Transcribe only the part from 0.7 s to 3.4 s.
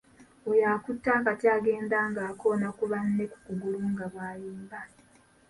akutte akati agenda ng’akoona ku banne ku